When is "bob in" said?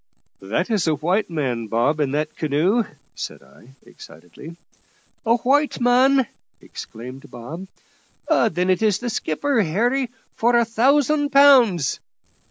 1.67-2.09